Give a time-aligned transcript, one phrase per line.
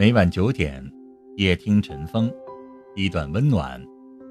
[0.00, 0.82] 每晚九点，
[1.36, 2.32] 夜听晨风，
[2.94, 3.78] 一段温暖，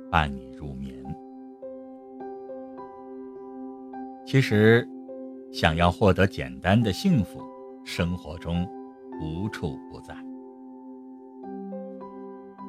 [0.10, 0.92] 伴你入眠。
[4.26, 4.84] 其实，
[5.54, 7.40] 想要获得简单的幸福，
[7.86, 8.68] 生活中
[9.22, 10.18] 无处不在。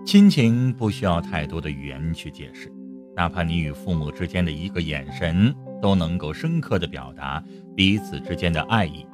[0.05, 2.71] 亲情不需要太多的语言去解释，
[3.17, 7.43] 哪怕你与父母之间的一个眼神，都能够深刻的表达
[7.75, 9.07] 彼此之间的爱意。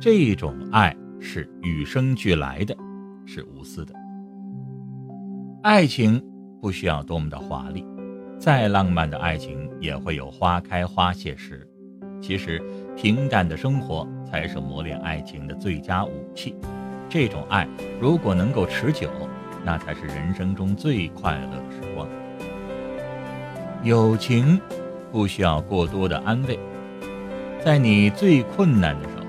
[0.00, 2.74] 这种爱是与生俱来的，
[3.32, 3.94] 是无私的。
[5.62, 6.20] 爱情
[6.60, 7.86] 不需要多么的华丽，
[8.40, 11.64] 再浪漫的爱情也会有花开花谢时。
[12.20, 12.60] 其实，
[12.96, 16.56] 平淡的生活才是磨练爱情的最佳武器。
[17.08, 17.68] 这种爱
[18.00, 19.08] 如果能够持久，
[19.64, 22.08] 那才是人生中最快乐的时光。
[23.84, 24.60] 友情
[25.12, 26.58] 不需要过多的安慰，
[27.64, 29.20] 在你最困难的时候。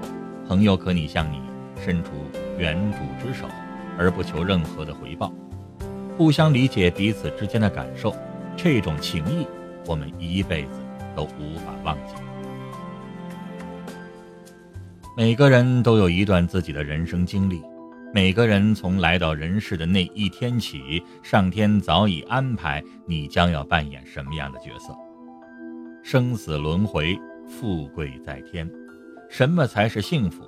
[0.48, 1.40] 朋友可以向你
[1.78, 2.10] 伸出
[2.58, 3.46] 援助之手，
[3.98, 5.34] 而不求任何的回报，
[6.18, 8.16] 互相理解彼此之间的感受，
[8.56, 9.46] 这种情谊
[9.86, 10.72] 我们一辈子
[11.16, 12.14] 都无法忘记。
[15.18, 17.62] 每个人都有一段自己的人生经历，
[18.14, 24.96] 每个人从来到人世的那一天起，上天早已安排你将要扮演什么样的角色。
[26.02, 28.68] 生死轮回，富贵在天。
[29.30, 30.44] 什么才是幸福？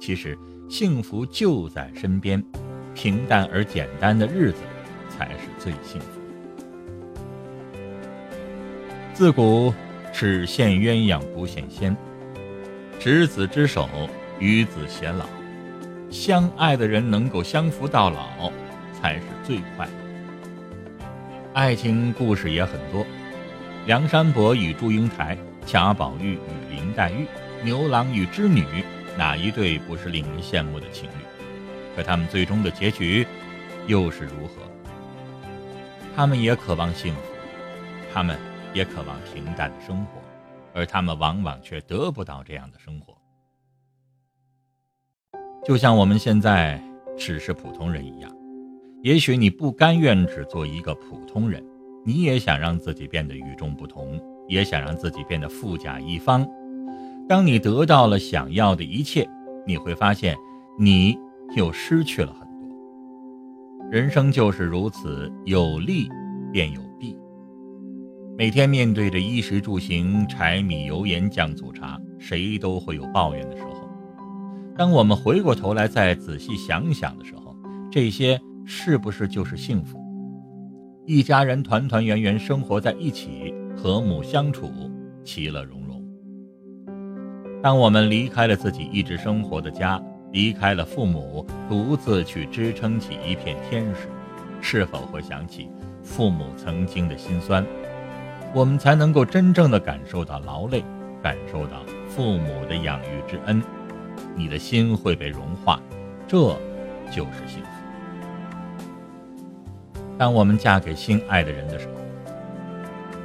[0.00, 0.36] 其实，
[0.68, 2.42] 幸福就在身边，
[2.96, 4.62] 平淡而简单的日子
[5.10, 6.06] 才是最幸福。
[9.12, 9.72] 自古
[10.12, 11.94] 只羡鸳鸯不羡仙，
[12.98, 13.86] 执子之手，
[14.38, 15.26] 与子偕老。
[16.10, 18.50] 相爱的人能够相扶到老，
[18.98, 19.86] 才是最快。
[21.52, 23.04] 爱情故事也很多，
[23.84, 25.36] 梁山伯与祝英台，
[25.66, 27.26] 贾宝玉与林黛玉。
[27.62, 28.64] 牛郎与织女，
[29.18, 31.35] 哪一对不是令人羡慕的情侣？
[31.96, 33.26] 可他们最终的结局
[33.86, 34.62] 又是如何？
[36.14, 37.20] 他们也渴望幸福，
[38.12, 38.38] 他们
[38.74, 40.20] 也渴望平淡的生活，
[40.74, 43.16] 而他们往往却得不到这样的生活。
[45.64, 46.80] 就像我们现在
[47.16, 48.30] 只是普通人一样，
[49.02, 51.64] 也许你不甘愿只做一个普通人，
[52.04, 56.46] 你也想让自己变得与众不同，也想让自己变得富甲一方。
[57.28, 59.28] 当你得到了想要的一切，
[59.66, 60.36] 你会发现，
[60.78, 61.18] 你
[61.54, 63.90] 又失去了很多。
[63.90, 66.08] 人生就是如此，有利
[66.52, 67.16] 便有弊。
[68.36, 73.88] 每天面对着衣食住行、柴米油盐酱醋茶，谁都会有抱怨的时候。
[74.76, 77.56] 当我们回过头来再仔细想想的时候，
[77.90, 79.98] 这些是不是就是幸福？
[81.06, 84.70] 一家人团团圆圆生活在一起，和睦相处，
[85.24, 86.04] 其乐融融。
[87.62, 90.02] 当我们离开了自己一直生活的家，
[90.32, 94.08] 离开了父母，独自去支撑起一片天时，
[94.60, 95.68] 是否会想起
[96.02, 97.64] 父母曾经的辛酸？
[98.54, 100.84] 我们才能够真正的感受到劳累，
[101.22, 103.62] 感受到父母的养育之恩，
[104.34, 105.80] 你的心会被融化，
[106.26, 106.38] 这
[107.10, 107.68] 就是幸福。
[110.18, 111.94] 当我们嫁给心爱的人的时候，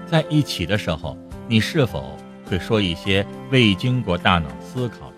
[0.07, 1.17] 在一起的时候，
[1.47, 2.17] 你是否？
[2.49, 5.15] 会说一些未经过大脑思考的，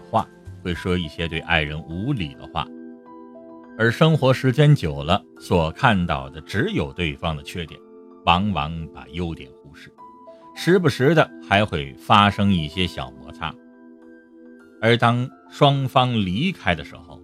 [0.63, 2.65] 会说一些对爱人无理的话，
[3.77, 7.79] 而生活时间久了，所看到的只有对方的缺点，
[8.25, 9.93] 往往把优点忽视，
[10.55, 13.53] 时不时的还会发生一些小摩擦。
[14.81, 17.21] 而当双方离开的时候，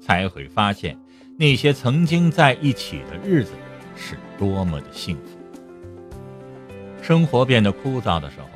[0.00, 0.96] 才会发现
[1.38, 3.52] 那些曾经在一起的日子
[3.96, 5.38] 是多么的幸福。
[7.00, 8.46] 生活变得枯燥的时候。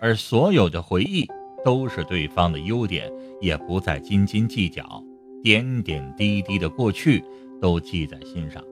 [0.00, 1.26] 而所有的回忆
[1.64, 3.10] 都是对方的优点，
[3.40, 5.02] 也不再斤斤计较，
[5.42, 7.22] 点点滴滴的过去
[7.60, 8.62] 都记在心上。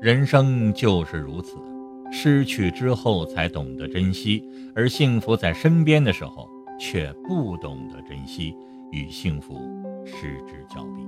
[0.00, 1.56] 人生就是如此，
[2.12, 4.42] 失去之后才懂得珍惜，
[4.74, 6.48] 而幸福在身边的时候
[6.78, 8.54] 却不懂得珍惜，
[8.92, 9.54] 与幸福
[10.04, 11.02] 失之交臂。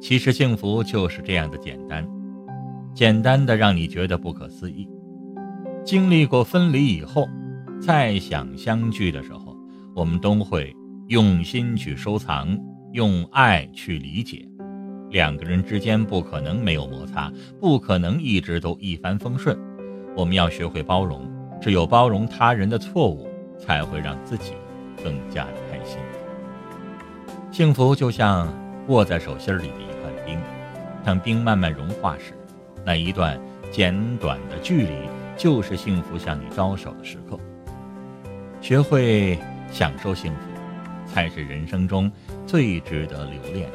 [0.00, 2.08] 其实幸福就是这样的简单，
[2.94, 4.88] 简单的让你觉得不可思议。
[5.84, 7.28] 经历过分离以后，
[7.80, 9.45] 再想相聚的时候，
[9.96, 10.76] 我们都会
[11.08, 12.54] 用心去收藏，
[12.92, 14.46] 用爱去理解。
[15.08, 19.58] 两个人之间不可能没有摩擦，不可能一直都一帆风顺。
[20.14, 21.26] 我们要学会包容，
[21.62, 23.26] 只有包容他人的错误，
[23.58, 24.52] 才会让自己
[25.02, 25.98] 更加的开心。
[27.50, 28.52] 幸福就像
[28.88, 30.38] 握在手心里的一块冰，
[31.02, 32.34] 当冰慢慢融化时，
[32.84, 33.40] 那一段
[33.70, 34.92] 简短的距离。
[35.38, 37.38] 就是幸福向你招手的时刻。
[38.62, 39.38] 学会
[39.70, 40.40] 享受幸福，
[41.06, 42.10] 才是人生中
[42.46, 43.70] 最值得留恋、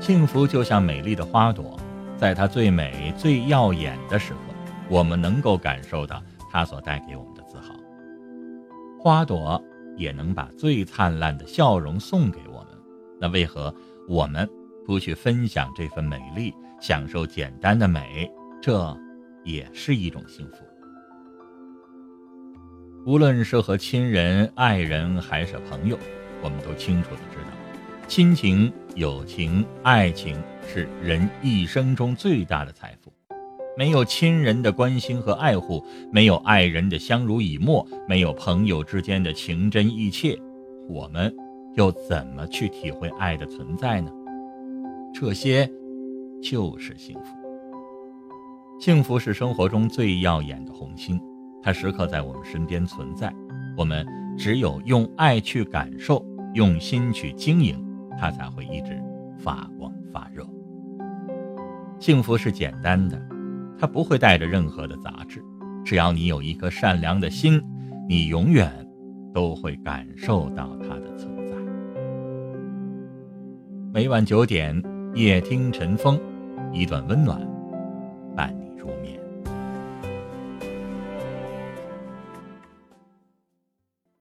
[0.00, 1.78] 幸福就像美丽的花朵，
[2.16, 4.38] 在它最美、最耀眼的时刻，
[4.88, 7.74] 我们能够感受到它所带给我们的自豪。
[9.00, 9.62] 花朵
[9.96, 12.68] 也能把最灿烂的笑容送给我们，
[13.20, 13.74] 那为何
[14.08, 14.48] 我们
[14.86, 18.30] 不去分享这份美丽，享受简单的美？
[18.62, 18.96] 这
[19.44, 20.64] 也是一种幸福。
[23.06, 25.98] 无论是和亲人、爱人还是朋友，
[26.42, 33.12] 我们都清楚的知道，亲情、友情、爱情是人一生中最大的财富。
[33.76, 40.38] 没有亲人的关心和爱护，没有爱人的相濡以沫，没有朋友之间的情真意切，
[40.88, 41.34] 我们
[41.74, 44.10] 又怎么去体会爱的存在呢？
[45.12, 45.70] 这些，
[46.42, 47.36] 就是幸福。
[48.80, 51.20] 幸福是生活中最耀眼的红星。
[51.64, 53.32] 它时刻在我们身边存在，
[53.74, 54.06] 我们
[54.36, 56.22] 只有用爱去感受，
[56.52, 57.82] 用心去经营，
[58.18, 59.02] 它才会一直
[59.38, 60.46] 发光发热。
[61.98, 63.18] 幸福是简单的，
[63.78, 65.42] 它不会带着任何的杂质，
[65.86, 67.58] 只要你有一颗善良的心，
[68.06, 68.70] 你永远
[69.32, 71.54] 都会感受到它的存在。
[73.90, 74.82] 每晚九点，
[75.14, 76.20] 夜听晨风，
[76.74, 77.40] 一段温暖
[78.36, 79.18] 伴你入眠。